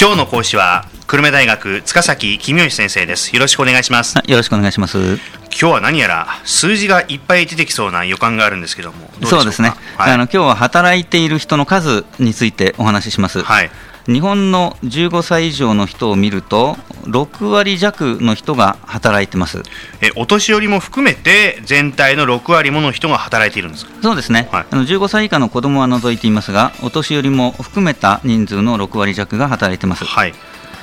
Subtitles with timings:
[0.00, 3.36] 今日の講師は久留米大学塚崎公義先生です。
[3.36, 4.16] よろしくお願いします。
[4.16, 4.96] よろしくお願いします。
[4.96, 5.18] 今
[5.50, 13.70] 日は何やら数字がいっぱい出てきそうな予感があるんですけどもそうですね、はい、あの今日は働いている人の数についてお話しします、はい、
[14.06, 19.62] 日本の15歳以上の人を見ると6割弱の人が働いてます。
[20.00, 30.34] えお年寄りも含めて全体の6割もの人が働いているんですそうですね、はい、あの15歳以下の子どもは除いていますがお年寄りも含めた人数の6割弱が働いてます、はい、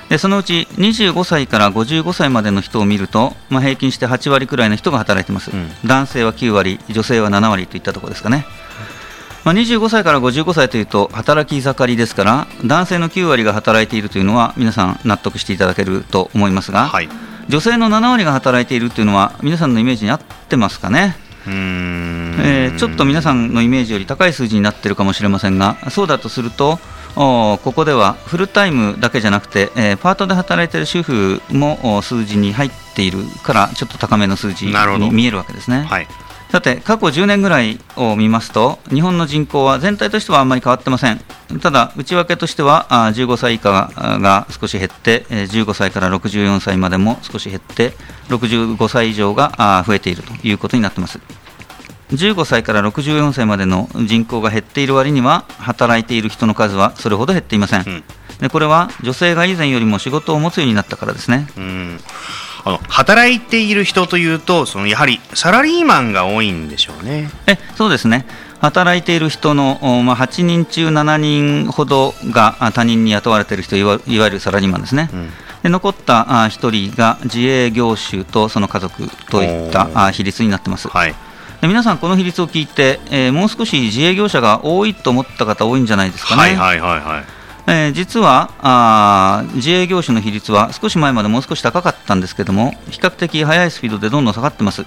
[0.09, 8.45] でそのうち25歳から55歳までの人を見ると、まあ、平均して8割くらいの人が働いてます、うん、男性は9割女性は7割といったところですかね
[9.47, 17.07] まあ、25歳から55歳というと働き盛りですから男性の9割が働いているというのは皆さん納得していただけると思いますが、はい、
[17.47, 21.15] 女性の7割が働いているというのは皆さんのイメージに合ってますかね？
[21.45, 26.77] えー、ちょっと皆さんのイメージより高い数字になっているかもしれませんがそうだとすると
[27.15, 34.73] ここではフルタイムだけじゃなくて、えー、パートで働いている主婦も数字に入っているからちょっと高めの数字に
[35.11, 35.83] 見えるわけですね。
[35.83, 36.07] はい
[36.51, 41.19] さて、過去10年ぐらいを見ますと、日本の人口は全体としてはあんまり変わってません。
[41.61, 47.93] ただ、内訳としては、15歳以下が少し減って、15歳から64歳までも少し減って、
[48.29, 51.19] 65歳以上が増えているということになっています。
[52.11, 57.83] 15歳から64歳までの人口が減っている割には、働いている人の数はそれほど減っていません。
[57.85, 58.03] うん、
[58.39, 61.49] でこれは女性が以前よりも仕事を持つようになったからですね。
[61.57, 61.99] うん
[62.67, 67.29] あの働いている人というとそのやはりサラリーマンが多いんでしょうね。
[67.47, 68.25] えそうですね
[68.59, 75.09] 働いている人の、まあ、8人中7人ほどが他人に雇われている人いわいわゆるサラリーマンですね。
[75.13, 75.29] うん
[75.63, 80.87] で残った1人が自営業種とその家族といった比率になってます。
[80.87, 81.15] はい
[81.61, 86.41] で皆さん、この比率を聞いて、えー、もう少し自営業者が多いと思った方、多いんじゃないですかね。
[86.41, 87.36] はいはいはいはい
[87.67, 94.85] えー、実はあ自営業種の比率は少し前までもう少し高かったんですけども比較的速いスピードでどんどん下がってます。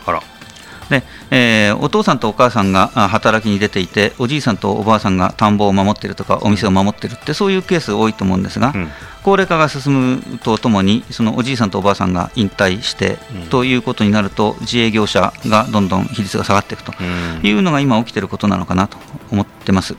[0.89, 8.89] でえー、お父さんとお母さんが働きに出ていておじいさんとおばあさんが田んぼを守っているとかお店を守っているってそういうケース多いと思うんですが、うん、
[9.23, 16.93] 高齢化が進むとともにそのおじいさんとおばあさんが引退して、うん、ということになると自営業者がどんどん比率が下がっていくと
[17.45, 18.99] いうのが今起きていることなのかなと
[19.31, 19.95] 思ってます。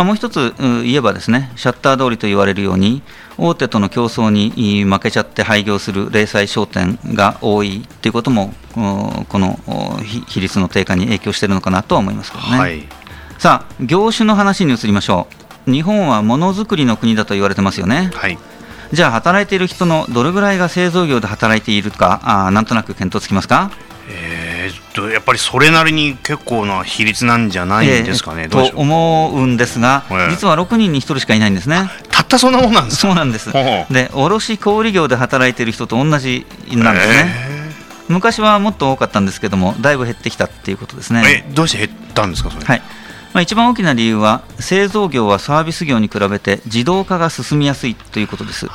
[0.00, 3.02] まあ、もう一つ言えばですねシャッター通りと言われるように
[3.36, 9.58] 大手との競争に負けちゃって廃業する零細商店が多いということもこの
[10.26, 12.82] 比率の低下に影響しているのかなとは思いますけどね、はい、
[13.38, 15.28] さあ業種の話に移りましょ
[15.66, 15.70] う。
[15.70, 18.38] 日本はものづくりの国だと言われてますよね、はい、
[18.94, 23.70] じゃあ働いている人のどれぐらいが製造業で働いているかあなんとなく見当つきますか？
[24.08, 24.39] えー、っ
[24.92, 31.90] とやっぱりそれなりに結構な比率なんじゃないんですかね、えー、と思うんですが、えー、実は6人に1人しかいないんですね。
[32.10, 33.50] たったそんなもんなんですそうなんです。
[33.90, 37.34] で卸小売業で働いている人と同じなんですね。
[37.48, 41.44] えー、昔はもっと多かったんですけども、だいぶ減ってきたっていうことですね。
[41.48, 42.64] えどうして減ったんですか、それ？
[42.64, 42.82] はい
[43.32, 48.66] まあ、一番大きな理由は、製造業はサービス業に比べて自動化が進みやすいということです。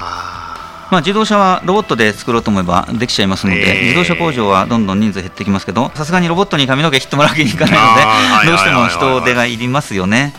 [0.92, 10.34] まあ、自動車はロボットで作ろうと思えばできちゃいますので、えー、自動車工場はどんどん人数減ってきますけど、さすがにロボットに髪の毛切ってもらうわけにいかないので、どうしても人手がいりますよね。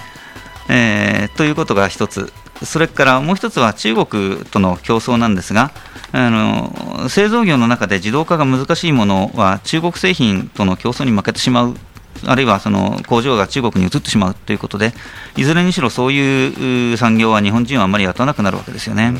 [0.68, 5.72] えー、ということが一つ、それからもう一つは中国との競争なんですが、
[6.12, 11.76] あの製造業の中で自動化が難しいものは中国製品との競争に負けてしまう
[12.24, 14.94] あるいはその工場が中国に移ってしまうということで、
[15.36, 19.12] いずれにしろそういう産業は日本人はあまり雇わなくなるわけですよね。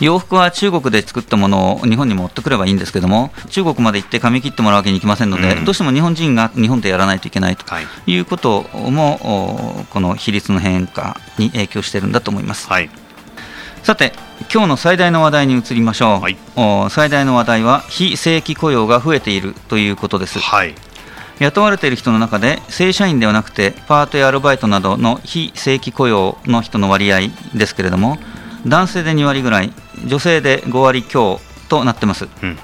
[0.00, 7.64] 洋服は中国で作ったものを日本に持ってくればいいんですけども、中国まで行って髪切ってもらうわけにいきませんので、うん、どうしても日本人が日本でやらないといけないと
[8.06, 8.18] い。
[8.18, 12.68] うことも、この比率の変化に影響しているんだと思います。
[12.68, 12.90] はい、
[13.82, 14.12] さて、
[14.52, 16.36] 今日の最大の話題に移りましょう、はい、
[16.90, 20.38] 最大の話題は非正規雇用が増えているということです。
[20.38, 20.74] はい。
[21.40, 28.18] 雇われている人の中で正社員ではなくてパートやアルバイトなどの非正規雇用の人の割合ですけれども
[28.66, 29.72] 男性で2割ぐらい
[30.06, 32.58] 女性で5割強となってます、うん、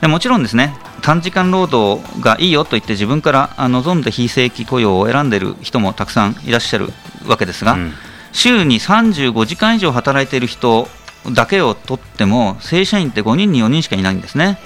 [0.00, 6.88] でもちろんですね短時間労働がいいよと言って自分から望んで非正規雇用を選んでいる人もたくさんいらっしゃる
[7.26, 7.92] わけですが、うん、
[8.32, 10.88] 週に35時間以上働いている人
[11.32, 14.60] だけを取っても正社員って5人に4人しかいないんですね。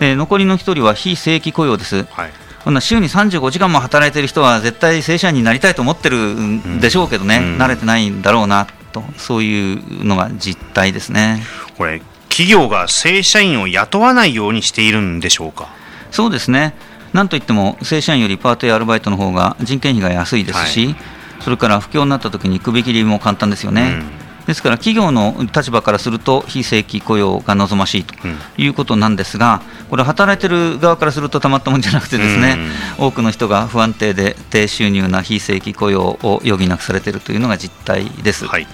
[0.00, 2.30] で残りの1人は非正規雇用です、はい、
[2.64, 11.42] こんな週に35時間も働いている人は絶対正社員になりたいと思ってるんでしょうけどね、うん、慣れてないんだろうなとそういうのが実態ですね。
[11.76, 15.68] これ企業が正社員を雇わないようにしているんでしょうか？
[16.10, 16.74] そうですね。
[17.12, 20.96] なんといっても正社員よりパートやアルバイトの方が人件費が安いですし、はい、
[21.40, 24.02] それから不況になった時に首切りも簡単ですよね、
[24.46, 28.14] ですから企業の立場からすると非正規雇用が望ましいと
[28.56, 29.60] いうことなんですが、
[29.90, 32.56] これ働いてる側からするとたまったもんじゃなくてですね、
[32.98, 38.46] 多くの人が不安定で低収入な非正規雇用を余儀なくされているというのが実態です。
[38.46, 38.66] はい、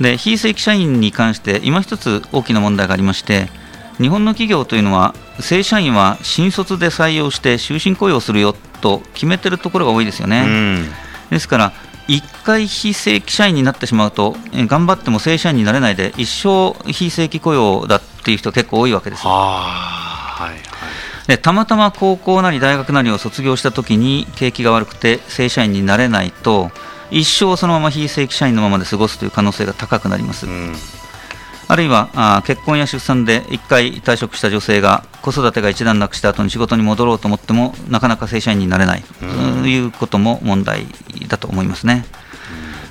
[0.00, 3.48] で非正規社員に関して今一つ大きな問題がありまして
[3.98, 10.84] 日本の企業というのは正社員は新卒で採用して終身雇用するよと決めてるところが多いですよね。
[11.30, 11.72] ですから
[12.08, 19.26] 1回非正規社員になってしまうと、頑張っても正社員になれないで、一生非正規雇用だっていう人結構多いわけです。
[19.26, 20.58] はいはい、
[21.26, 26.70] でたまたま高校なり大学なりを卒業したときに景気が悪くて正社員になれないと
[27.10, 30.46] 一生そのまま非正規社員のままで過ごすという可能性が高くなります。
[30.46, 30.74] うん。
[31.68, 39.02] あるいはあ結婚や出産で1回退職した女性が子育てが一段落した後に仕事に戻ろうと思ってもなかなか正社員になれない。
[39.02, 39.24] と
[39.68, 40.86] いうことも問題
[41.28, 42.04] だと思いますね。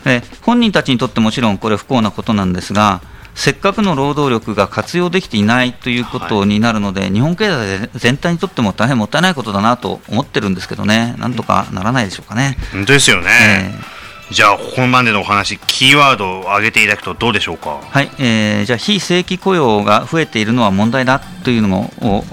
[0.03, 3.01] で本人たちにとってもちろんこれ不幸なことなんですが
[3.33, 12.57] せっかくの労働力が活用できていないということになるので、はい、日本経済全体にとっても大変もったいないことだなと思ってるんですけどね、なんとかならないでしょうかね。
[12.87, 13.94] ですよね、えー
[14.31, 17.79] じゃあ、ここまでのお話、キーワードを挙げていただくとどうでしょうか？
[17.81, 22.23] はい、えー、じゃあ、非正規雇用が増えているのは問題だというのを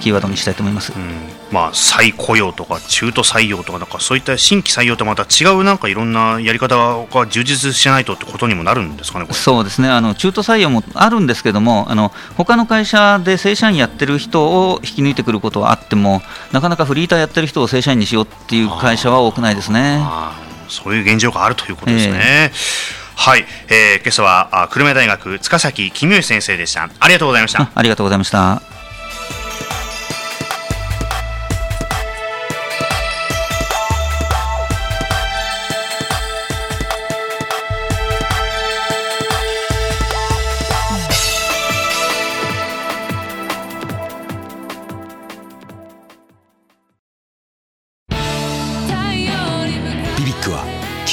[0.00, 0.92] キーワードにしたいと思います。
[0.94, 6.74] うんまあ、再雇用とか中途採用とかなんかそういった新規採用とまた違うなんかいろんなやり方
[7.06, 20.00] が充実しないとってことにもなるんですかねそうですねあの中途採用もあるんですけどもあの他の会社で正社員やってる人を引き抜いてくることはあってもなかなかフリーターやってる人を正社員にしようっていう会社は多くないですね。
[20.68, 22.50] そういう現状があるということですね。
[22.50, 26.88] えー、はい、えー、今朝は久留米大学塚崎公義先生でした。
[27.00, 27.70] ありがとうございました。
[27.74, 28.73] ありがとうございました。